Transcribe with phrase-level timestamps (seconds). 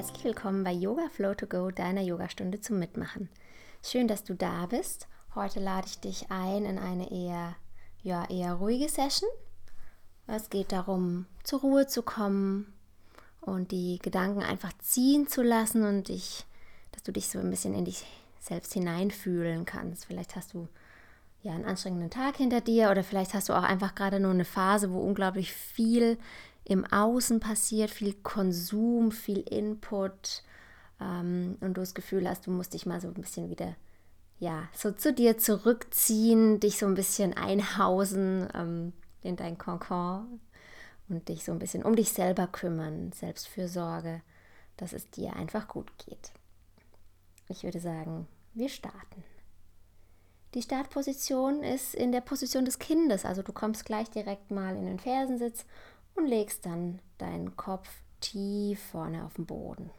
[0.00, 3.28] herzlich willkommen bei Yoga Flow to Go, deiner Yogastunde zum Mitmachen.
[3.84, 5.06] Schön, dass du da bist.
[5.34, 7.54] Heute lade ich dich ein in eine eher,
[8.02, 9.28] ja, eher ruhige Session.
[10.26, 12.72] Es geht darum, zur Ruhe zu kommen
[13.42, 16.46] und die Gedanken einfach ziehen zu lassen und dich,
[16.92, 18.06] dass du dich so ein bisschen in dich
[18.38, 20.06] selbst hineinfühlen kannst.
[20.06, 20.66] Vielleicht hast du
[21.42, 24.46] ja einen anstrengenden Tag hinter dir oder vielleicht hast du auch einfach gerade nur eine
[24.46, 26.16] Phase, wo unglaublich viel
[26.64, 30.42] im Außen passiert, viel Konsum, viel Input
[31.00, 33.74] ähm, und du das Gefühl hast, du musst dich mal so ein bisschen wieder,
[34.38, 38.92] ja, so zu dir zurückziehen, dich so ein bisschen einhausen ähm,
[39.22, 40.40] in dein Konkon
[41.08, 44.22] und dich so ein bisschen um dich selber kümmern, Selbstfürsorge,
[44.76, 46.32] dass es dir einfach gut geht.
[47.48, 49.24] Ich würde sagen, wir starten.
[50.54, 54.84] Die Startposition ist in der Position des Kindes, also du kommst gleich direkt mal in
[54.84, 55.64] den Fersensitz
[56.14, 57.88] und legst dann deinen Kopf
[58.20, 59.90] tief vorne auf den Boden.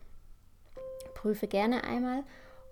[1.13, 2.23] Prüfe gerne einmal,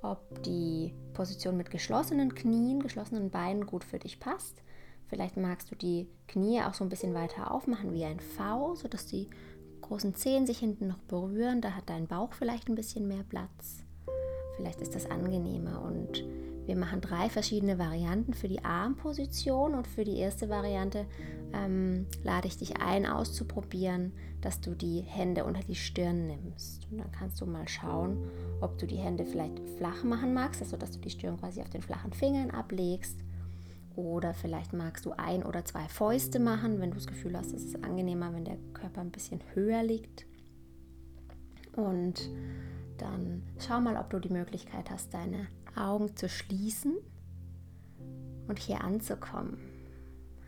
[0.01, 4.61] ob die Position mit geschlossenen Knien, geschlossenen Beinen gut für dich passt.
[5.07, 9.07] Vielleicht magst du die Knie auch so ein bisschen weiter aufmachen wie ein V, sodass
[9.07, 9.27] die
[9.81, 11.61] großen Zehen sich hinten noch berühren.
[11.61, 13.83] Da hat dein Bauch vielleicht ein bisschen mehr Platz.
[14.55, 16.23] Vielleicht ist das angenehmer und
[16.69, 21.07] wir machen drei verschiedene Varianten für die Armposition und für die erste Variante
[21.51, 26.87] ähm, lade ich dich ein, auszuprobieren, dass du die Hände unter die Stirn nimmst.
[26.91, 28.29] Und dann kannst du mal schauen,
[28.61, 31.71] ob du die Hände vielleicht flach machen magst, also dass du die Stirn quasi auf
[31.71, 33.17] den flachen Fingern ablegst.
[33.95, 37.63] Oder vielleicht magst du ein oder zwei Fäuste machen, wenn du das Gefühl hast, es
[37.63, 40.27] ist angenehmer, wenn der Körper ein bisschen höher liegt.
[41.75, 42.29] Und
[42.99, 46.97] dann schau mal, ob du die Möglichkeit hast, deine Augen zu schließen
[48.47, 49.57] und hier anzukommen.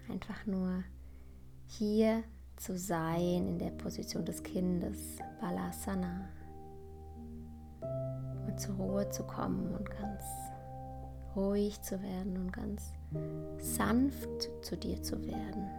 [0.09, 0.83] Einfach nur
[1.65, 2.23] hier
[2.57, 6.27] zu sein in der Position des Kindes, Balasana.
[8.47, 10.23] Und zur Ruhe zu kommen und ganz
[11.35, 12.93] ruhig zu werden und ganz
[13.57, 15.69] sanft zu dir zu werden,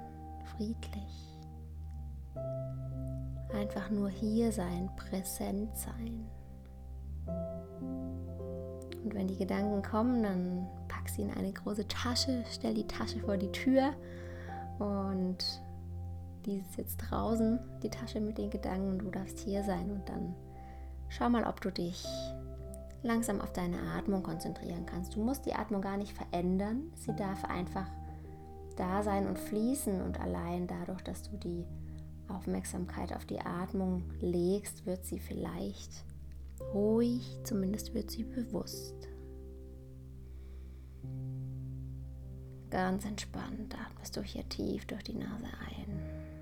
[0.56, 1.38] friedlich.
[3.54, 6.26] Einfach nur hier sein, präsent sein.
[9.04, 13.18] Und wenn die Gedanken kommen, dann pack sie in eine große Tasche, stell die Tasche
[13.20, 13.92] vor die Tür.
[14.78, 15.38] Und
[16.46, 19.90] die ist jetzt draußen, die Tasche mit den Gedanken, du darfst hier sein.
[19.90, 20.34] Und dann
[21.08, 22.04] schau mal, ob du dich
[23.02, 25.16] langsam auf deine Atmung konzentrieren kannst.
[25.16, 27.86] Du musst die Atmung gar nicht verändern, sie darf einfach
[28.76, 30.00] da sein und fließen.
[30.00, 31.64] Und allein dadurch, dass du die
[32.28, 36.04] Aufmerksamkeit auf die Atmung legst, wird sie vielleicht
[36.72, 39.08] ruhig, zumindest wird sie bewusst.
[42.70, 45.46] Ganz entspannt atmest du hier tief durch die Nase
[45.76, 46.32] ein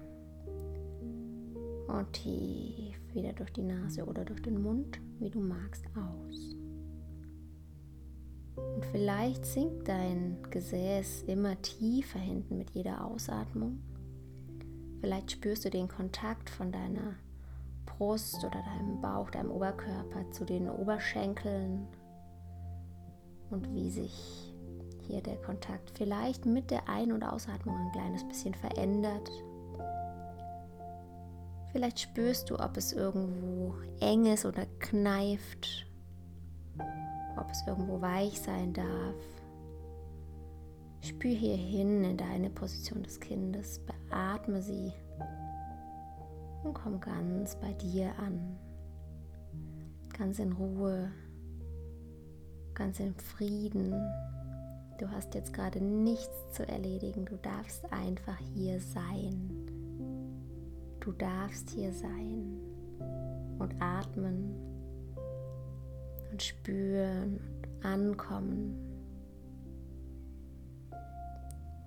[1.89, 6.55] und tief wieder durch die Nase oder durch den Mund, wie du magst, aus.
[8.57, 13.81] Und vielleicht sinkt dein Gesäß immer tiefer hinten mit jeder Ausatmung.
[15.01, 17.15] Vielleicht spürst du den Kontakt von deiner
[18.01, 21.87] Brust oder deinem Bauch, deinem Oberkörper zu den Oberschenkeln
[23.51, 24.55] und wie sich
[25.07, 29.31] hier der Kontakt vielleicht mit der Ein- und Ausatmung ein kleines bisschen verändert.
[31.73, 35.87] Vielleicht spürst du, ob es irgendwo eng ist oder kneift,
[37.37, 39.15] ob es irgendwo weich sein darf.
[41.03, 44.91] Spür hier hin in deine Position des Kindes, beatme sie
[46.63, 48.59] und komm ganz bei dir an.
[50.17, 51.11] Ganz in Ruhe,
[52.75, 53.93] ganz in Frieden.
[54.99, 57.25] Du hast jetzt gerade nichts zu erledigen.
[57.25, 59.51] Du darfst einfach hier sein.
[61.01, 62.61] Du darfst hier sein
[63.59, 64.55] und atmen
[66.31, 68.75] und spüren und ankommen.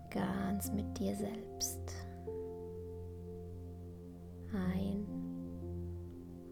[0.09, 2.02] Ganz mit dir selbst
[4.53, 5.05] ein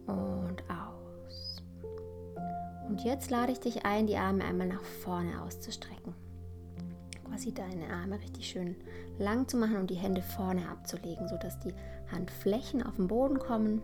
[0.07, 1.63] und aus.
[2.87, 6.13] Und jetzt lade ich dich ein, die Arme einmal nach vorne auszustrecken.
[7.25, 8.75] Quasi deine Arme richtig schön
[9.17, 11.73] lang zu machen und die Hände vorne abzulegen, sodass die
[12.11, 13.81] Handflächen auf den Boden kommen.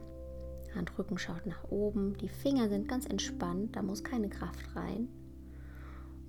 [0.75, 5.07] Handrücken schaut nach oben, die Finger sind ganz entspannt, da muss keine Kraft rein.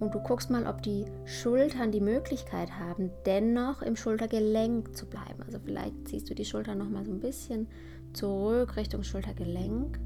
[0.00, 5.43] Und du guckst mal, ob die Schultern die Möglichkeit haben, dennoch im Schultergelenk zu bleiben.
[5.45, 7.67] Also vielleicht ziehst du die Schultern noch mal so ein bisschen
[8.12, 9.99] zurück Richtung Schultergelenk.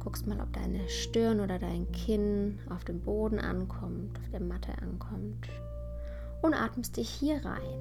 [0.00, 4.72] Guckst mal, ob deine Stirn oder dein Kinn auf dem Boden ankommt, auf der Matte
[4.80, 5.48] ankommt.
[6.40, 7.78] Und atmest dich hier rein.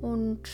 [0.00, 0.48] Und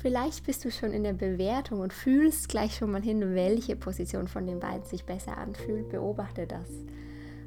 [0.00, 4.26] vielleicht bist du schon in der Bewertung und fühlst gleich schon mal hin, welche Position
[4.26, 5.90] von den beiden sich besser anfühlt.
[5.90, 6.68] Beobachte das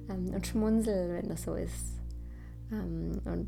[0.09, 2.00] ähm, und schmunzel, wenn das so ist.
[2.71, 3.48] Ähm, und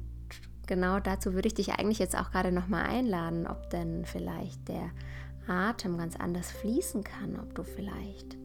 [0.67, 4.91] genau dazu würde ich dich eigentlich jetzt auch gerade nochmal einladen, ob denn vielleicht der
[5.47, 8.37] Atem ganz anders fließen kann, ob du vielleicht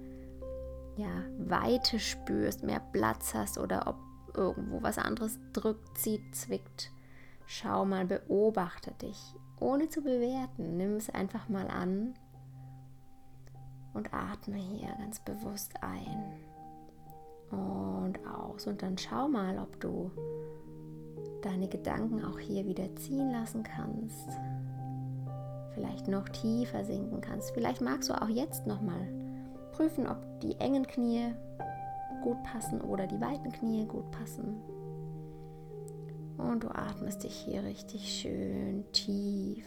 [0.96, 3.96] ja, Weite spürst, mehr Platz hast oder ob
[4.34, 6.90] irgendwo was anderes drückt, zieht, zwickt.
[7.46, 9.18] Schau mal, beobachte dich,
[9.60, 10.76] ohne zu bewerten.
[10.76, 12.14] Nimm es einfach mal an
[13.92, 16.34] und atme hier ganz bewusst ein
[17.50, 18.66] und aus.
[18.66, 20.10] Und dann schau mal, ob du
[21.42, 24.28] deine Gedanken auch hier wieder ziehen lassen kannst.
[25.74, 27.50] Vielleicht noch tiefer sinken kannst.
[27.52, 29.08] Vielleicht magst du auch jetzt noch mal
[29.72, 31.34] prüfen, ob die engen Knie
[32.22, 34.60] gut passen oder die weiten Knie gut passen.
[36.38, 39.64] Und du atmest dich hier richtig schön tief.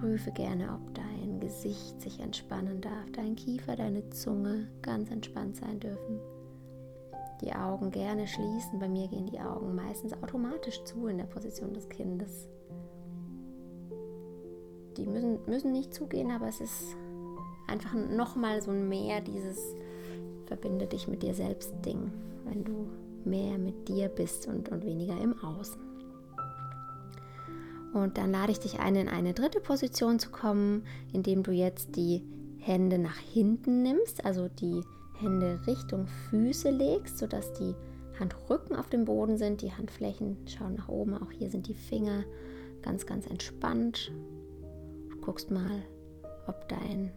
[0.00, 5.78] Prüfe gerne, ob dein Gesicht sich entspannen darf, dein Kiefer, deine Zunge ganz entspannt sein
[5.78, 6.20] dürfen.
[7.40, 8.78] Die Augen gerne schließen.
[8.78, 12.48] Bei mir gehen die Augen meistens automatisch zu in der Position des Kindes.
[14.96, 16.96] Die müssen, müssen nicht zugehen, aber es ist
[17.66, 19.58] einfach nochmal so ein mehr dieses
[20.46, 22.12] Verbinde dich mit dir selbst Ding,
[22.44, 22.88] wenn du
[23.24, 25.91] mehr mit dir bist und, und weniger im Außen.
[27.92, 31.96] Und dann lade ich dich ein, in eine dritte Position zu kommen, indem du jetzt
[31.96, 32.22] die
[32.58, 34.82] Hände nach hinten nimmst, also die
[35.20, 37.74] Hände Richtung Füße legst, sodass die
[38.18, 42.24] Handrücken auf dem Boden sind, die Handflächen schauen nach oben, auch hier sind die Finger
[42.82, 44.12] ganz, ganz entspannt.
[45.10, 45.82] Du guckst mal,
[46.46, 47.12] ob dein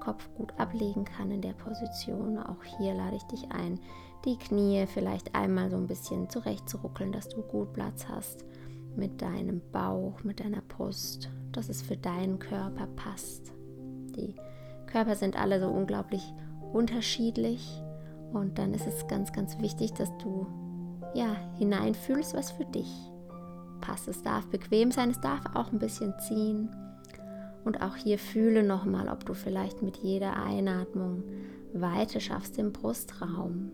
[0.00, 2.38] Kopf gut ablegen kann in der Position.
[2.38, 3.80] Auch hier lade ich dich ein,
[4.24, 8.44] die Knie vielleicht einmal so ein bisschen zurechtzuruckeln, dass du gut Platz hast
[8.96, 13.52] mit deinem Bauch, mit deiner Brust, dass es für deinen Körper passt.
[14.16, 14.34] Die
[14.86, 16.22] Körper sind alle so unglaublich
[16.72, 17.82] unterschiedlich
[18.32, 20.46] und dann ist es ganz, ganz wichtig, dass du
[21.14, 22.92] ja hineinfühlst, was für dich
[23.80, 24.08] passt.
[24.08, 26.70] Es darf bequem sein, es darf auch ein bisschen ziehen.
[27.64, 31.22] Und auch hier fühle nochmal, ob du vielleicht mit jeder Einatmung
[31.72, 33.72] Weite schaffst im Brustraum.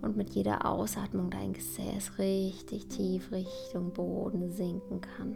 [0.00, 5.34] Und mit jeder Ausatmung dein Gesäß richtig tief Richtung Boden sinken kann.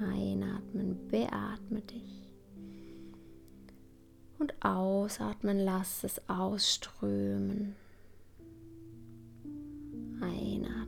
[0.00, 2.28] Einatmen, beatme dich.
[4.38, 7.76] Und ausatmen, lass es ausströmen.
[10.20, 10.83] Einatmen.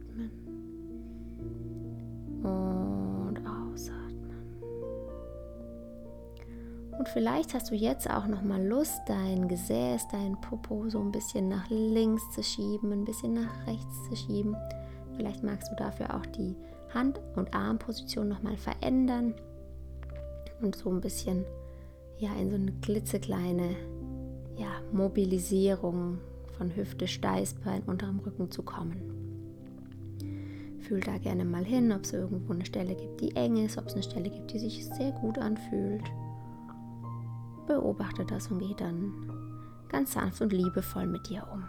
[7.07, 11.13] Und vielleicht hast du jetzt auch noch mal Lust, dein Gesäß, dein Popo so ein
[11.13, 14.57] bisschen nach links zu schieben, ein bisschen nach rechts zu schieben.
[15.15, 16.57] Vielleicht magst du dafür auch die
[16.93, 19.35] Hand- und Armposition noch mal verändern
[20.61, 21.45] und so ein bisschen
[22.19, 23.77] ja in so eine klitzekleine
[24.57, 26.19] ja, Mobilisierung
[26.59, 28.97] von Hüfte, Steißbein, unterm Rücken zu kommen.
[30.81, 33.87] Fühl da gerne mal hin, ob es irgendwo eine Stelle gibt, die eng ist, ob
[33.87, 36.03] es eine Stelle gibt, die sich sehr gut anfühlt.
[37.67, 39.13] Beobachte das und geh dann
[39.89, 41.65] ganz sanft und liebevoll mit dir um.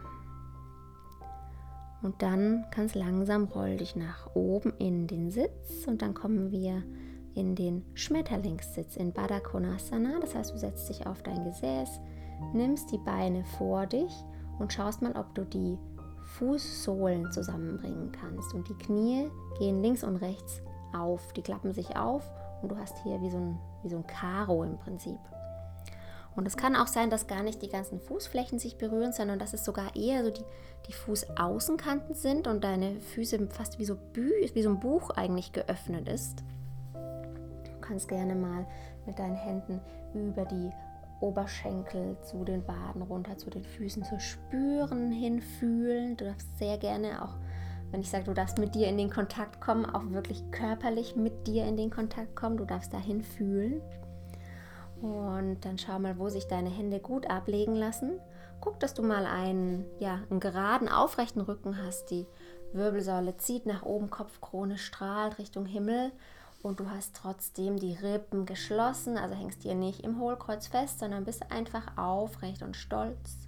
[2.02, 6.84] Und dann ganz langsam roll dich nach oben in den Sitz und dann kommen wir
[7.34, 10.20] in den Schmetterlingssitz in Baddha Konasana.
[10.20, 12.00] Das heißt, du setzt dich auf dein Gesäß,
[12.54, 14.12] nimmst die Beine vor dich
[14.60, 15.78] und schaust mal, ob du die
[16.38, 18.54] Fußsohlen zusammenbringen kannst.
[18.54, 20.62] Und die Knie gehen links und rechts
[20.96, 22.24] auf, die klappen sich auf
[22.62, 25.20] und du hast hier wie so ein, wie so ein Karo im Prinzip.
[26.38, 29.54] Und es kann auch sein, dass gar nicht die ganzen Fußflächen sich berühren, sondern dass
[29.54, 30.44] es sogar eher so die,
[30.88, 35.52] die Fußaußenkanten sind und deine Füße fast wie so, Bü wie so ein Buch eigentlich
[35.52, 36.44] geöffnet ist.
[36.94, 38.68] Du kannst gerne mal
[39.08, 39.82] mit deinen Händen
[40.14, 40.70] über die
[41.22, 46.18] Oberschenkel zu den Waden runter zu den Füßen zu spüren, hinfühlen.
[46.18, 47.34] Du darfst sehr gerne auch,
[47.90, 51.48] wenn ich sage, du darfst mit dir in den Kontakt kommen, auch wirklich körperlich mit
[51.48, 52.58] dir in den Kontakt kommen.
[52.58, 53.82] Du darfst dahin fühlen.
[55.02, 58.20] Und dann schau mal, wo sich deine Hände gut ablegen lassen.
[58.60, 62.10] Guck, dass du mal einen, ja, einen geraden, aufrechten Rücken hast.
[62.10, 62.26] Die
[62.74, 66.12] Wirbelsäule zieht nach oben, Kopfkrone strahlt Richtung Himmel
[66.64, 71.24] und du hast trotzdem die Rippen geschlossen, also hängst hier nicht im Hohlkreuz fest, sondern
[71.24, 73.48] bist einfach aufrecht und stolz.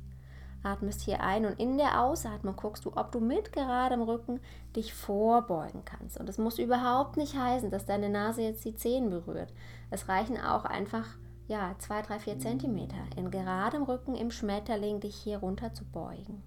[0.62, 4.42] Atmest hier ein und in der Ausatmung guckst du, ob du mit geradem Rücken
[4.76, 6.20] dich vorbeugen kannst.
[6.20, 9.54] Und es muss überhaupt nicht heißen, dass deine Nase jetzt die Zehen berührt.
[9.90, 11.06] Es reichen auch einfach
[11.50, 16.44] ja, 2, 3, 4 Zentimeter in geradem Rücken im Schmetterling dich hier runter zu beugen.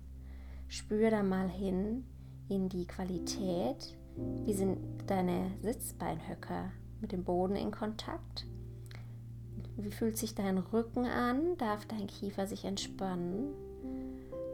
[0.69, 2.07] Spür da mal hin
[2.49, 3.99] in die Qualität
[4.45, 4.79] Wie sind
[5.09, 8.47] deine Sitzbeinhöcker mit dem Boden in Kontakt?
[9.77, 11.57] Wie fühlt sich dein Rücken an?
[11.59, 13.55] Darf dein Kiefer sich entspannen?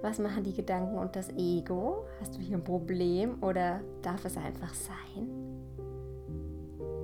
[0.01, 2.07] Was machen die Gedanken und das Ego?
[2.21, 5.29] Hast du hier ein Problem oder darf es einfach sein?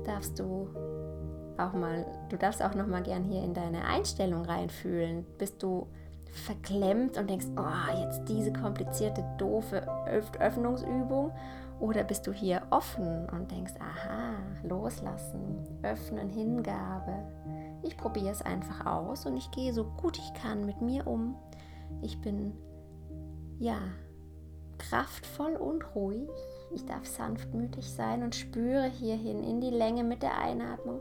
[0.04, 0.68] Darfst du
[1.58, 5.24] auch mal, du darfst auch noch mal gern hier in deine Einstellung reinfühlen.
[5.38, 5.86] Bist du
[6.32, 9.86] verklemmt und denkst, oh, jetzt diese komplizierte, doofe
[10.38, 11.32] Öffnungsübung?
[11.80, 17.12] Oder bist du hier offen und denkst, aha, loslassen, öffnen, Hingabe?
[17.82, 21.36] Ich probiere es einfach aus und ich gehe so gut ich kann mit mir um.
[22.00, 22.52] Ich bin
[23.58, 23.78] ja,
[24.78, 26.30] kraftvoll und ruhig.
[26.72, 31.00] Ich darf sanftmütig sein und spüre hierhin in die Länge mit der Einatmung.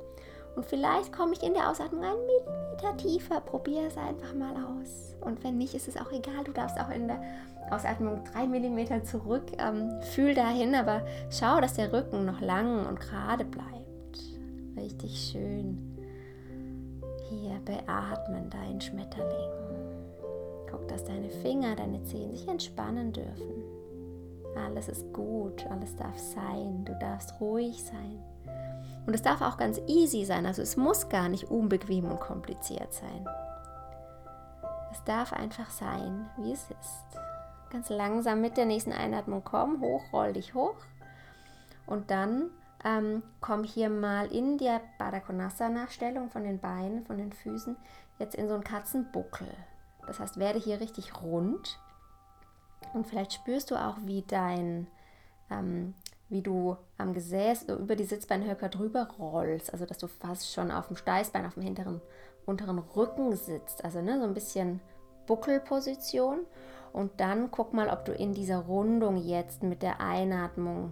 [0.55, 3.41] Und vielleicht komme ich in der Ausatmung einen Millimeter tiefer.
[3.41, 5.15] Probiere es einfach mal aus.
[5.21, 6.43] Und wenn nicht, ist es auch egal.
[6.43, 7.21] Du darfst auch in der
[7.71, 9.43] Ausatmung drei Millimeter zurück.
[9.57, 13.73] Ähm, fühl dahin, aber schau, dass der Rücken noch lang und gerade bleibt.
[14.77, 15.95] Richtig schön.
[17.29, 19.49] Hier beatmen dein Schmetterling.
[20.69, 23.63] Guck, dass deine Finger, deine Zehen sich entspannen dürfen.
[24.55, 28.19] Alles ist gut, alles darf sein, du darfst ruhig sein.
[29.05, 32.93] Und es darf auch ganz easy sein, also es muss gar nicht unbequem und kompliziert
[32.93, 33.27] sein.
[34.91, 37.19] Es darf einfach sein, wie es ist.
[37.69, 40.75] Ganz langsam mit der nächsten Einatmung komm, hoch, roll dich hoch.
[41.85, 42.51] Und dann
[42.85, 47.75] ähm, komm hier mal in der Badakonasana-Stellung von den Beinen, von den Füßen,
[48.19, 49.47] jetzt in so einen Katzenbuckel.
[50.05, 51.79] Das heißt, werde hier richtig rund
[52.93, 54.87] und vielleicht spürst du auch, wie dein,
[55.49, 55.95] ähm,
[56.33, 60.87] wie du am Gesäß über die Sitzbeinhöcker drüber rollst, also dass du fast schon auf
[60.87, 62.01] dem Steißbein, auf dem hinteren,
[62.47, 64.81] unteren Rücken sitzt, also ne, so ein bisschen
[65.27, 66.39] Buckelposition.
[66.91, 70.91] Und dann guck mal, ob du in dieser Rundung jetzt mit der Einatmung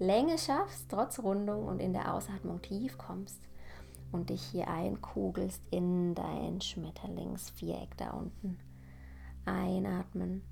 [0.00, 3.40] Länge schaffst, trotz Rundung und in der Ausatmung tief kommst
[4.10, 8.58] und dich hier einkugelst in dein Schmetterlingsviereck da unten.
[9.44, 10.42] Einatmen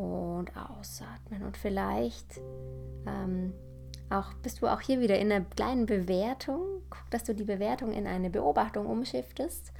[0.00, 1.42] und ausatmen.
[1.42, 2.40] Und vielleicht
[3.06, 3.52] ähm,
[4.10, 6.60] auch bist du auch hier wieder in einer kleinen Bewertung.
[6.90, 9.72] Guck, dass du die Bewertung in eine Beobachtung umschiftest.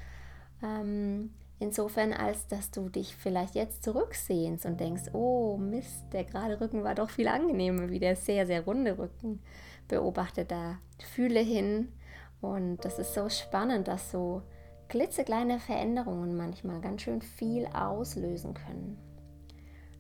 [0.62, 6.60] Ähm, insofern, als dass du dich vielleicht jetzt zurücksehnst und denkst, oh Mist, der gerade
[6.60, 9.40] Rücken war doch viel angenehmer wie der sehr, sehr runde Rücken.
[9.88, 11.92] Beobachte da, fühle hin
[12.40, 14.42] und das ist so spannend, dass so
[14.88, 18.98] klitzekleine Veränderungen manchmal ganz schön viel auslösen können.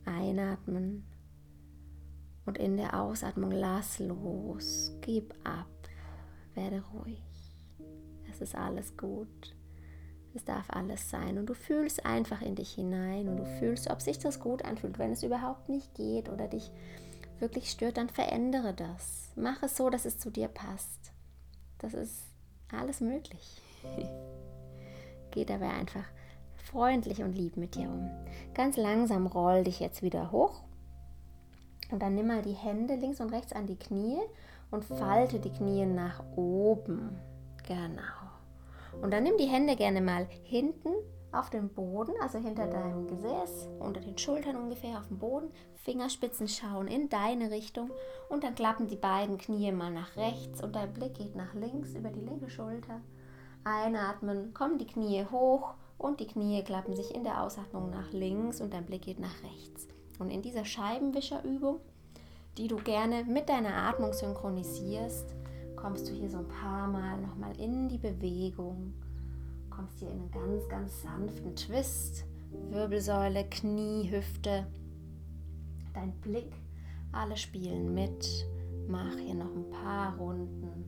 [0.04, 1.04] Einatmen
[2.44, 5.68] und in der Ausatmung lass los, gib ab,
[6.54, 7.22] werde ruhig.
[8.30, 9.54] Es ist alles gut.
[10.34, 14.00] Es darf alles sein und du fühlst einfach in dich hinein und du fühlst, ob
[14.00, 14.98] sich das gut anfühlt.
[14.98, 16.70] Wenn es überhaupt nicht geht oder dich
[17.38, 19.30] wirklich stört, dann verändere das.
[19.36, 21.12] Mach es so, dass es zu dir passt.
[21.78, 22.24] Das ist
[22.70, 23.60] alles möglich.
[25.32, 26.04] Geh dabei einfach
[26.62, 28.10] freundlich und lieb mit dir um.
[28.54, 30.62] Ganz langsam roll dich jetzt wieder hoch.
[31.90, 34.18] Und dann nimm mal die Hände links und rechts an die Knie
[34.70, 37.18] und falte die Knie nach oben.
[37.66, 39.02] Genau.
[39.02, 40.90] Und dann nimm die Hände gerne mal hinten
[41.32, 45.50] auf dem Boden, also hinter deinem Gesäß, unter den Schultern ungefähr auf dem Boden.
[45.76, 47.90] Fingerspitzen schauen in deine Richtung
[48.28, 51.94] und dann klappen die beiden Knie mal nach rechts und dein Blick geht nach links
[51.94, 53.00] über die linke Schulter.
[53.64, 58.60] Einatmen, kommen die Knie hoch und die Knie klappen sich in der Ausatmung nach links
[58.60, 59.88] und dein Blick geht nach rechts.
[60.18, 61.80] Und in dieser Scheibenwischerübung,
[62.58, 65.34] die du gerne mit deiner Atmung synchronisierst,
[65.76, 68.92] kommst du hier so ein paar Mal nochmal in die Bewegung
[69.72, 72.24] kommst hier in einen ganz, ganz sanften Twist.
[72.70, 74.66] Wirbelsäule, Knie, Hüfte.
[75.94, 76.52] Dein Blick,
[77.10, 78.46] alle spielen mit.
[78.88, 80.84] Mach hier noch ein paar Runden.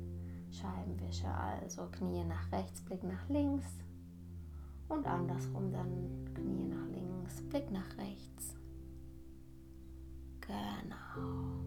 [0.51, 3.67] Scheibenwische, also Knie nach rechts, Blick nach links.
[4.89, 8.55] Und andersrum dann Knie nach links, Blick nach rechts.
[10.41, 11.65] Genau.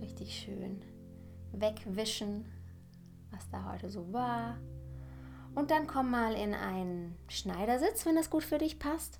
[0.00, 0.82] Richtig schön.
[1.52, 2.44] Wegwischen,
[3.30, 4.56] was da heute so war.
[5.54, 9.18] Und dann komm mal in einen Schneidersitz, wenn das gut für dich passt.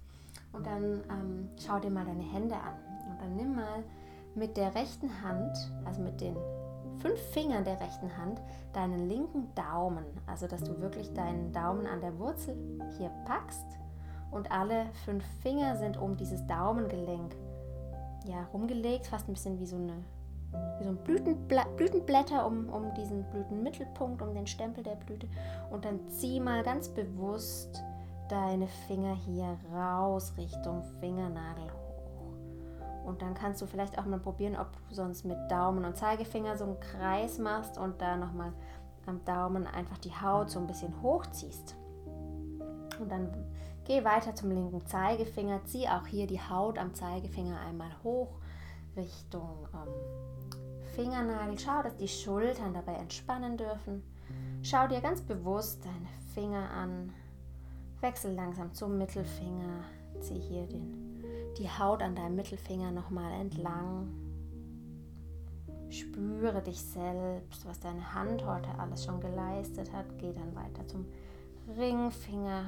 [0.52, 2.76] Und dann ähm, schau dir mal deine Hände an.
[3.10, 3.82] Und dann nimm mal
[4.34, 6.36] mit der rechten Hand, also mit den
[7.06, 8.40] fünf Fingern der rechten Hand,
[8.72, 10.04] deinen linken Daumen.
[10.26, 12.56] Also dass du wirklich deinen Daumen an der Wurzel
[12.98, 13.66] hier packst.
[14.30, 17.36] Und alle fünf Finger sind um dieses Daumengelenk
[18.24, 20.04] ja, rumgelegt, fast ein bisschen wie so eine
[20.78, 25.28] wie so ein Blütenbla Blütenblätter um, um diesen Blütenmittelpunkt, um den Stempel der Blüte.
[25.70, 27.82] Und dann zieh mal ganz bewusst
[28.28, 31.85] deine Finger hier raus Richtung Fingernagel hoch.
[33.06, 36.56] Und dann kannst du vielleicht auch mal probieren, ob du sonst mit Daumen und Zeigefinger
[36.56, 38.52] so einen Kreis machst und da nochmal
[39.06, 41.76] am Daumen einfach die Haut so ein bisschen hochziehst.
[42.98, 43.32] Und dann
[43.84, 48.40] geh weiter zum linken Zeigefinger, zieh auch hier die Haut am Zeigefinger einmal hoch
[48.96, 51.58] Richtung ähm, Fingernagel.
[51.60, 54.02] Schau, dass die Schultern dabei entspannen dürfen.
[54.62, 57.12] Schau dir ganz bewusst deine Finger an.
[58.00, 59.84] Wechsel langsam zum Mittelfinger.
[60.20, 61.05] Zieh hier den,
[61.58, 64.08] die Haut an deinem Mittelfinger nochmal entlang.
[65.88, 70.06] Spüre dich selbst, was deine Hand heute alles schon geleistet hat.
[70.18, 71.06] Geh dann weiter zum
[71.76, 72.64] Ringfinger.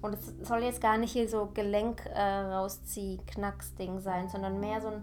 [0.00, 4.80] Und es soll jetzt gar nicht hier so Gelenk äh, rauszieh, Knacksding sein, sondern mehr
[4.80, 5.02] so ein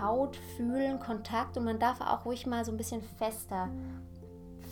[0.00, 3.68] Haut fühlen, Kontakt und man darf auch ruhig mal so ein bisschen fester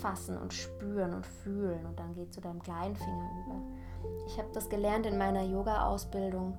[0.00, 3.60] fassen und spüren und fühlen und dann geht zu deinem kleinen Finger über.
[4.26, 6.56] Ich habe das gelernt in meiner Yoga-Ausbildung,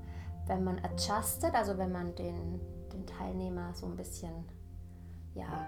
[0.48, 2.60] wenn man adjustet, also wenn man den,
[2.92, 4.46] den Teilnehmer so ein bisschen
[5.34, 5.66] ja,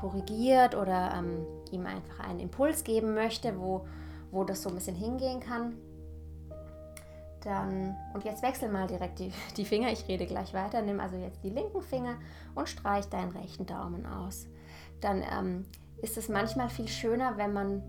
[0.00, 3.86] korrigiert oder ähm, ihm einfach einen Impuls geben möchte, wo,
[4.30, 5.76] wo das so ein bisschen hingehen kann.
[7.44, 10.82] Dann, und jetzt wechsel mal direkt die, die Finger, ich rede gleich weiter.
[10.82, 12.16] Nimm also jetzt die linken Finger
[12.54, 14.46] und streich deinen rechten Daumen aus.
[15.00, 15.64] Dann ähm,
[16.02, 17.82] ist es manchmal viel schöner, wenn man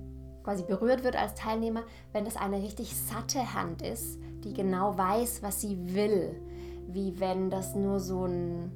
[0.50, 5.44] quasi berührt wird als Teilnehmer, wenn es eine richtig satte Hand ist, die genau weiß,
[5.44, 6.41] was sie will.
[6.88, 8.72] Wie wenn das nur so ein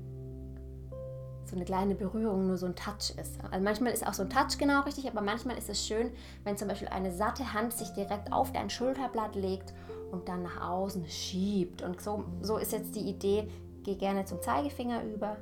[1.46, 3.44] so eine kleine Berührung, nur so ein Touch ist.
[3.50, 6.12] Also manchmal ist auch so ein Touch genau richtig, aber manchmal ist es schön,
[6.44, 9.74] wenn zum Beispiel eine satte Hand sich direkt auf dein Schulterblatt legt
[10.12, 11.82] und dann nach außen schiebt.
[11.82, 13.48] Und so, so ist jetzt die Idee,
[13.84, 15.38] geh gerne zum Zeigefinger über,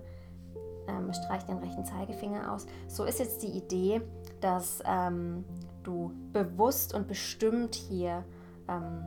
[0.87, 2.67] ähm, streich den rechten Zeigefinger aus.
[2.87, 4.01] So ist jetzt die Idee,
[4.41, 5.45] dass ähm,
[5.83, 8.23] du bewusst und bestimmt hier
[8.67, 9.05] ähm,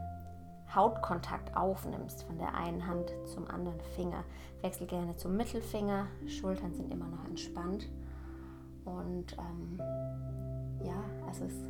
[0.74, 4.24] Hautkontakt aufnimmst von der einen Hand zum anderen Finger.
[4.62, 7.88] Wechsel gerne zum Mittelfinger, Schultern sind immer noch entspannt.
[8.84, 9.80] Und ähm,
[10.84, 11.64] ja, es ist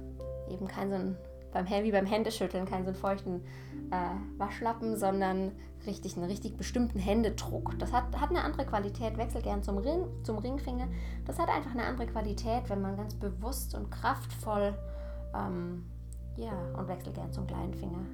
[0.48, 1.16] eben kein so ein,
[1.54, 3.40] beim, wie beim Händeschütteln, kein so einen feuchten
[3.90, 5.52] äh, Waschlappen, sondern
[5.86, 7.78] richtig einen richtig bestimmten Händedruck.
[7.78, 9.16] Das hat, hat eine andere Qualität.
[9.16, 10.88] Wechsel gern zum, Ring, zum Ringfinger.
[11.24, 14.74] Das hat einfach eine andere Qualität, wenn man ganz bewusst und kraftvoll
[15.34, 15.86] ähm,
[16.36, 18.04] ja, und wechsel gern zum kleinen Finger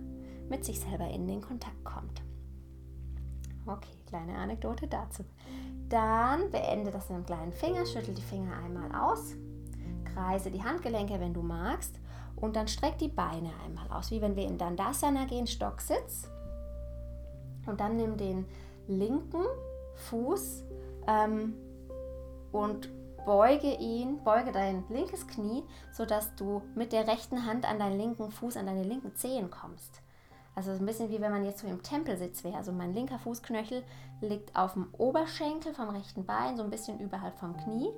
[0.49, 2.23] mit sich selber in den Kontakt kommt.
[3.67, 5.25] Okay, kleine Anekdote dazu.
[5.89, 9.35] Dann beende das mit einem kleinen Finger, schüttel die Finger einmal aus,
[10.05, 12.01] kreise die Handgelenke, wenn du magst,
[12.41, 16.29] und dann streck die Beine einmal aus, wie wenn wir in Dandasana gehen, Stocksitz.
[17.67, 18.47] Und dann nimm den
[18.89, 19.45] linken
[20.09, 20.65] Fuß
[21.07, 21.55] ähm,
[22.53, 22.89] und
[23.25, 28.31] beuge ihn, beuge dein linkes Knie, sodass du mit der rechten Hand an deinen linken
[28.31, 30.03] Fuß, an deine linken Zehen kommst.
[30.55, 32.57] Also ein bisschen wie wenn man jetzt so im Tempelsitz wäre.
[32.57, 33.85] Also mein linker Fußknöchel
[34.21, 37.91] liegt auf dem Oberschenkel vom rechten Bein, so ein bisschen überhalb vom Knie.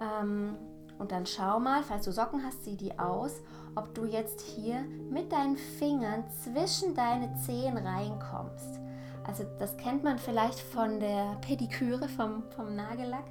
[0.00, 0.56] Ähm,
[0.98, 3.40] und dann schau mal, falls du Socken hast, sieh die aus,
[3.74, 8.80] ob du jetzt hier mit deinen Fingern zwischen deine Zehen reinkommst.
[9.26, 13.24] Also das kennt man vielleicht von der Pediküre, vom, vom Nagellack.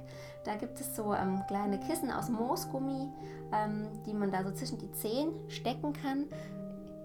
[0.44, 3.08] Da gibt es so ähm, kleine Kissen aus Moosgummi,
[3.52, 6.26] ähm, die man da so zwischen die Zehen stecken kann.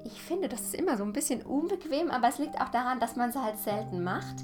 [0.03, 3.15] Ich finde, das ist immer so ein bisschen unbequem, aber es liegt auch daran, dass
[3.15, 4.35] man es halt selten macht.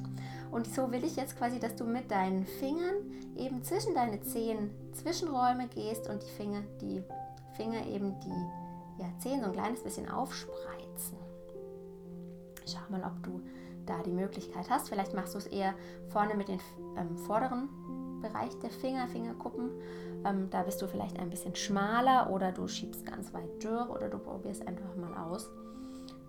[0.52, 2.96] Und so will ich jetzt quasi, dass du mit deinen Fingern
[3.36, 7.04] eben zwischen deine Zehen Zwischenräume gehst und die Finger, die
[7.56, 11.18] Finger eben die ja, Zehen so ein kleines bisschen aufspreizen.
[12.66, 13.42] Schau mal, ob du
[13.86, 14.90] da die Möglichkeit hast.
[14.90, 15.74] Vielleicht machst du es eher
[16.10, 16.60] vorne mit den
[16.98, 17.70] ähm, vorderen
[18.22, 19.72] Bereich der Finger, Fingerkuppen.
[20.26, 24.10] Ähm, da bist du vielleicht ein bisschen schmaler oder du schiebst ganz weit durch oder
[24.10, 25.50] du probierst einfach mal aus,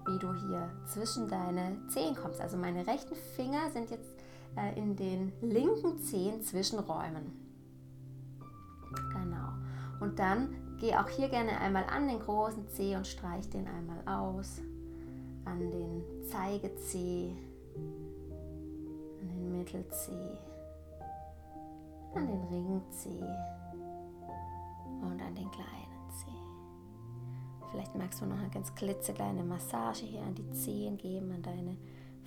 [0.07, 2.41] wie du hier zwischen deine Zehen kommst.
[2.41, 4.11] Also meine rechten Finger sind jetzt
[4.57, 7.33] äh, in den linken Zehen Zwischenräumen.
[9.13, 9.49] Genau.
[10.01, 14.01] Und dann geh auch hier gerne einmal an den großen Zeh und streich den einmal
[14.07, 14.61] aus.
[15.45, 17.35] An den Zeigezeh,
[19.21, 20.39] an den Mittelzeh,
[22.15, 23.25] an den Ringzeh
[25.01, 25.88] und an den kleinen.
[27.71, 31.77] Vielleicht magst du noch eine ganz klitzekleine Massage hier an die Zehen geben, an deine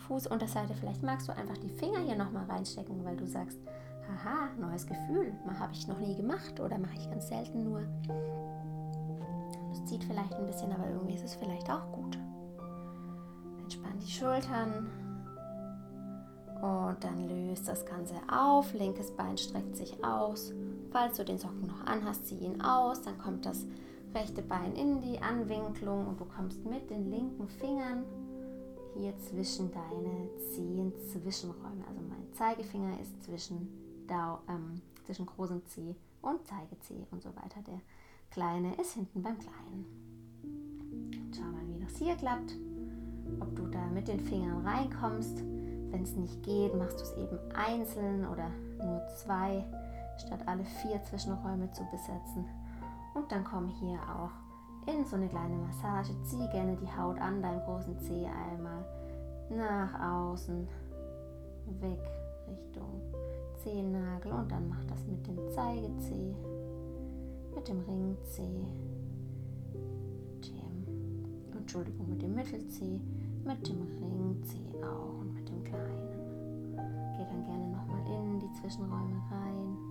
[0.07, 0.73] Fußunterseite.
[0.75, 3.59] Vielleicht magst du einfach die Finger hier nochmal reinstecken, weil du sagst,
[4.07, 7.81] haha, neues Gefühl, habe ich noch nie gemacht oder mache ich ganz selten nur.
[9.69, 12.17] Das zieht vielleicht ein bisschen, aber irgendwie ist es vielleicht auch gut.
[13.61, 14.89] Entspann die Schultern,
[16.61, 18.73] und dann löst das Ganze auf.
[18.73, 20.53] Linkes Bein streckt sich aus.
[20.91, 23.01] Falls du den Socken noch anhast, zieh ihn aus.
[23.01, 23.65] Dann kommt das
[24.13, 28.03] rechte Bein in die Anwinklung und du kommst mit den linken Fingern
[28.95, 31.85] hier zwischen deine Zehen Zwischenräume.
[31.87, 33.69] Also mein Zeigefinger ist zwischen,
[34.07, 37.61] Dau, ähm, zwischen großem Zeh und Zeigezeh und so weiter.
[37.65, 37.79] Der
[38.29, 39.85] kleine ist hinten beim kleinen.
[41.33, 42.55] schau mal, wie das hier klappt.
[43.39, 45.37] Ob du da mit den Fingern reinkommst.
[45.91, 49.63] Wenn es nicht geht, machst du es eben einzeln oder nur zwei,
[50.17, 52.45] statt alle vier Zwischenräume zu besetzen.
[53.13, 54.31] Und dann komm hier auch
[54.91, 56.13] in so eine kleine Massage.
[56.23, 58.85] Zieh gerne die Haut an deinem großen Zeh einmal
[59.49, 60.67] nach außen,
[61.81, 61.99] weg
[62.47, 63.01] Richtung
[63.57, 66.35] Zehennagel und dann mach das mit dem Zeigezeh,
[67.53, 68.65] mit dem Ringzeh,
[70.43, 72.99] dem, Entschuldigung, mit dem Mittelzeh,
[73.45, 76.11] mit dem Ringzeh auch und mit dem kleinen.
[77.17, 79.90] Geh dann gerne nochmal in die Zwischenräume rein.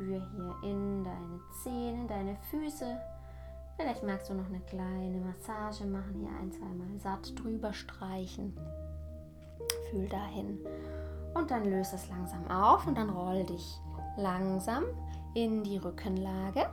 [0.00, 2.98] Spür hier in deine Zehen, in deine Füße.
[3.76, 8.56] Vielleicht magst du noch eine kleine Massage machen, hier ein, zweimal satt drüber streichen.
[9.90, 10.58] Fühl dahin.
[11.34, 13.78] Und dann löse es langsam auf und dann roll dich
[14.16, 14.84] langsam
[15.34, 16.66] in die Rückenlage.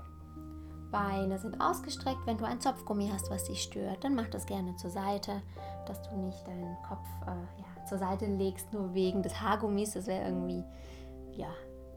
[0.91, 2.25] Beine sind ausgestreckt.
[2.25, 5.41] Wenn du ein Zopfgummi hast, was dich stört, dann mach das gerne zur Seite,
[5.85, 9.93] dass du nicht deinen Kopf äh, ja, zur Seite legst, nur wegen des Haargummis.
[9.93, 10.63] Das wäre irgendwie
[11.33, 11.49] ja,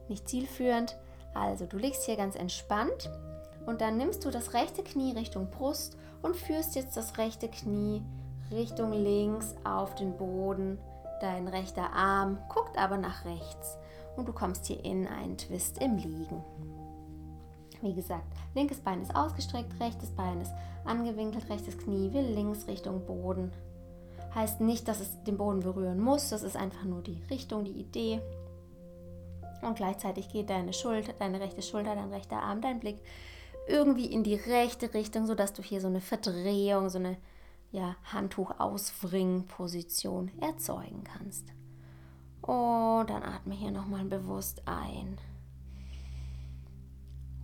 [0.09, 0.97] nicht zielführend.
[1.33, 3.09] Also du liegst hier ganz entspannt
[3.65, 8.01] und dann nimmst du das rechte Knie Richtung Brust und führst jetzt das rechte Knie
[8.51, 10.77] Richtung links auf den Boden.
[11.21, 13.77] Dein rechter Arm guckt aber nach rechts
[14.17, 16.43] und du kommst hier in einen Twist im Liegen.
[17.81, 20.53] Wie gesagt, linkes Bein ist ausgestreckt, rechtes Bein ist
[20.85, 23.51] angewinkelt, rechtes Knie will links Richtung Boden.
[24.35, 27.71] Heißt nicht, dass es den Boden berühren muss, das ist einfach nur die Richtung, die
[27.71, 28.21] Idee.
[29.61, 32.97] Und gleichzeitig geht deine Schulter, deine rechte Schulter, dein rechter Arm, dein Blick
[33.67, 37.17] irgendwie in die rechte Richtung, sodass du hier so eine Verdrehung, so eine
[37.71, 41.53] ja, Handtuch-Auswringen-Position erzeugen kannst.
[42.41, 45.17] Und dann atme hier nochmal bewusst ein.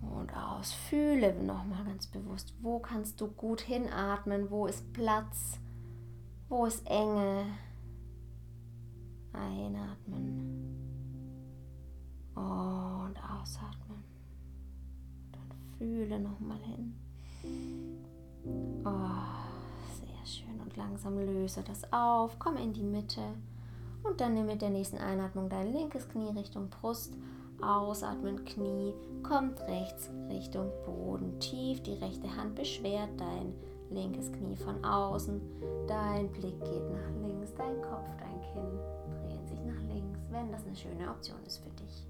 [0.00, 0.72] Und aus.
[0.72, 5.60] Fühle nochmal ganz bewusst, wo kannst du gut hinatmen, wo ist Platz,
[6.48, 7.46] wo ist Enge.
[9.32, 10.87] Einatmen
[12.38, 14.04] und ausatmen.
[15.76, 16.94] Fühle nochmal hin.
[18.84, 18.90] Oh,
[20.00, 20.60] sehr schön.
[20.60, 22.38] Und langsam löse das auf.
[22.38, 23.22] Komm in die Mitte.
[24.02, 27.14] Und dann nimm mit der nächsten Einatmung dein linkes Knie Richtung Brust.
[27.60, 31.40] Ausatmen, Knie kommt rechts Richtung Boden.
[31.40, 33.52] Tief die rechte Hand beschwert dein
[33.90, 35.40] linkes Knie von außen.
[35.88, 37.52] Dein Blick geht nach links.
[37.54, 38.78] Dein Kopf, dein Kinn
[39.22, 42.07] drehen sich nach links, wenn das eine schöne Option ist für dich.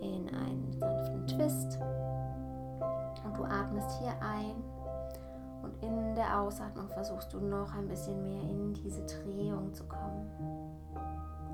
[0.00, 1.78] In einen sanften Twist.
[3.24, 4.62] Und du atmest hier ein
[5.62, 10.30] und in der Ausatmung versuchst du noch ein bisschen mehr in diese Drehung zu kommen.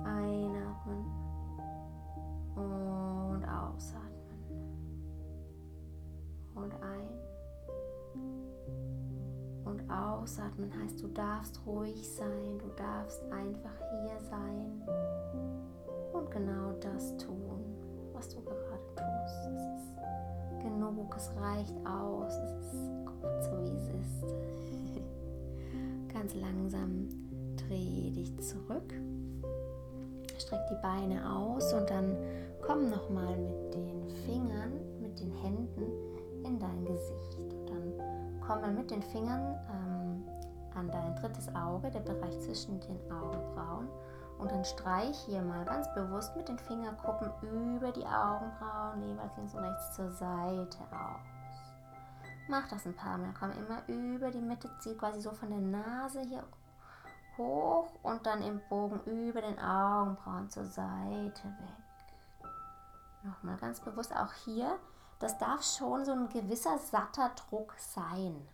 [0.04, 1.06] Einatmen
[2.54, 4.12] und ausatmen.
[6.54, 7.08] Und ein
[9.64, 14.82] und ausatmen heißt, du darfst ruhig sein, du darfst einfach hier sein
[16.12, 17.61] und genau das tun,
[18.22, 19.48] was du gerade tust.
[19.50, 24.24] Es ist genug, es reicht aus, es ist gut so wie es ist.
[26.14, 27.08] Ganz langsam
[27.56, 28.94] dreh dich zurück,
[30.38, 32.16] streck die Beine aus und dann
[32.64, 35.82] komm nochmal mit den Fingern, mit den Händen
[36.44, 37.36] in dein Gesicht.
[37.38, 40.22] Und dann komm mal mit den Fingern ähm,
[40.76, 43.88] an dein drittes Auge, der Bereich zwischen den Augenbrauen
[44.42, 49.54] und dann streich hier mal ganz bewusst mit den Fingerkuppen über die Augenbrauen, jeweils links
[49.54, 51.20] und rechts zur Seite aus.
[52.48, 53.32] Mach das ein paar Mal.
[53.38, 56.42] Komm immer über die Mitte, zieh quasi so von der Nase hier
[57.38, 62.50] hoch und dann im Bogen über den Augenbrauen zur Seite weg.
[63.22, 64.76] Nochmal ganz bewusst auch hier,
[65.20, 68.48] das darf schon so ein gewisser satter Druck sein.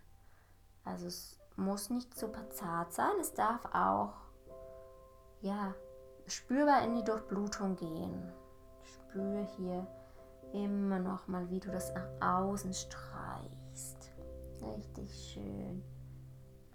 [0.85, 4.28] Also es muss nicht super zart sein, es darf auch
[5.40, 5.74] ja,
[6.27, 8.33] spürbar in die Durchblutung gehen.
[8.83, 9.87] Spür hier
[10.53, 14.12] immer noch mal, wie du das nach außen streichst.
[14.62, 15.83] Richtig schön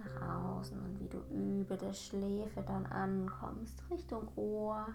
[0.04, 4.88] nach außen und wie du über der Schläfe dann ankommst, Richtung Ohr.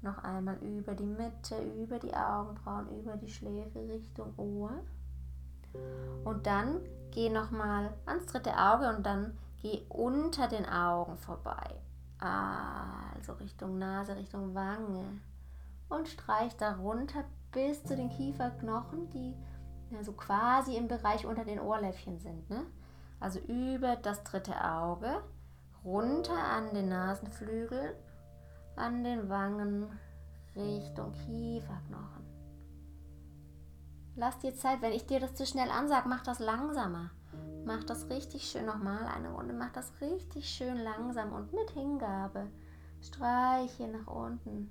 [0.00, 4.84] Noch einmal über die Mitte, über die Augenbrauen, über die Schläfe Richtung Ohr.
[6.24, 6.80] Und dann
[7.10, 11.80] geh noch mal ans dritte Auge und dann geh unter den Augen vorbei.
[12.18, 15.20] Also Richtung Nase, Richtung Wange.
[15.88, 19.34] Und streich darunter bis zu den Kieferknochen, die
[19.90, 22.50] ja, so quasi im Bereich unter den Ohrläppchen sind.
[22.50, 22.66] Ne?
[23.20, 25.22] Also über das dritte Auge,
[25.84, 27.96] runter an den Nasenflügel,
[28.76, 29.88] an den Wangen,
[30.54, 32.26] Richtung Kieferknochen.
[34.16, 37.10] Lass dir Zeit, wenn ich dir das zu schnell ansage, mach das langsamer.
[37.64, 42.48] Mach das richtig schön nochmal eine Runde, mach das richtig schön langsam und mit Hingabe.
[43.00, 44.70] Streich hier nach unten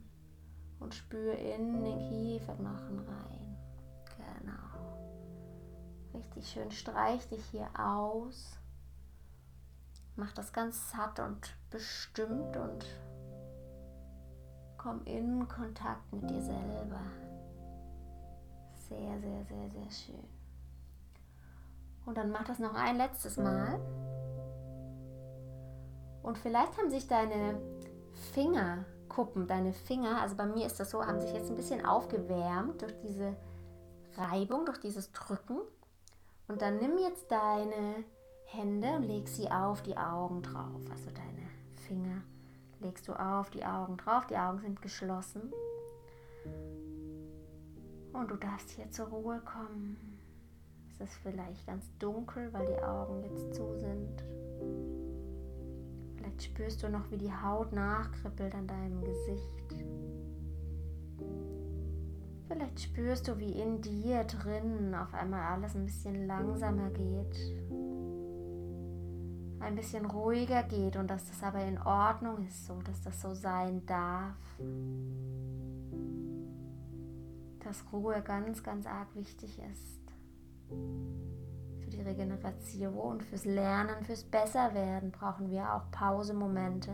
[0.79, 3.57] und spür in den Kieferknochen rein.
[4.17, 5.13] Genau.
[6.13, 8.57] Richtig schön streich dich hier aus.
[10.15, 12.85] Mach das ganz satt und bestimmt und
[14.77, 17.01] komm in Kontakt mit dir selber.
[18.89, 20.36] Sehr, sehr, sehr, sehr schön.
[22.07, 23.79] Und dann mach das noch ein letztes Mal.
[26.23, 27.61] Und vielleicht haben sich deine
[28.33, 32.81] Fingerkuppen, deine Finger, also bei mir ist das so, haben sich jetzt ein bisschen aufgewärmt
[32.81, 33.35] durch diese
[34.17, 35.59] Reibung, durch dieses Drücken.
[36.47, 38.05] Und dann nimm jetzt deine
[38.45, 40.81] Hände und leg sie auf die Augen drauf.
[40.89, 41.49] Also deine
[41.87, 42.21] Finger
[42.79, 44.25] legst du auf die Augen drauf.
[44.27, 45.51] Die Augen sind geschlossen.
[48.13, 50.16] Und du darfst hier zur Ruhe kommen.
[50.99, 54.23] Es ist vielleicht ganz dunkel, weil die Augen jetzt zu sind.
[56.15, 59.85] Vielleicht spürst du noch, wie die Haut nachkribbelt an deinem Gesicht.
[62.47, 67.37] Vielleicht spürst du, wie in dir drin auf einmal alles ein bisschen langsamer geht.
[69.59, 73.35] Ein bisschen ruhiger geht und dass das aber in Ordnung ist, so dass das so
[73.35, 74.35] sein darf.
[77.63, 80.06] Dass Ruhe ganz, ganz arg wichtig ist
[80.69, 86.91] für die Regeneration, fürs Lernen, fürs Besserwerden brauchen wir auch Pausemomente,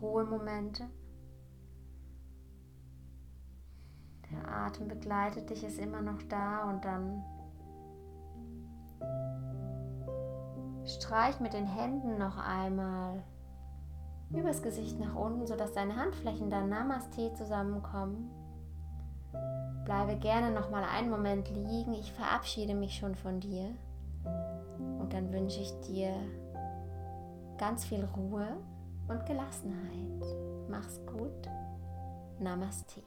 [0.00, 0.84] Ruhemomente.
[4.30, 7.24] Der Atem begleitet dich, ist immer noch da und dann
[10.84, 13.22] streich mit den Händen noch einmal
[14.30, 18.30] übers Gesicht nach unten, sodass deine Handflächen dann Namaste zusammenkommen.
[19.84, 21.94] Bleibe gerne noch mal einen Moment liegen.
[21.94, 23.70] Ich verabschiede mich schon von dir.
[24.98, 26.12] Und dann wünsche ich dir
[27.58, 28.48] ganz viel Ruhe
[29.08, 30.68] und Gelassenheit.
[30.68, 31.48] Mach's gut.
[32.40, 33.02] Namaste.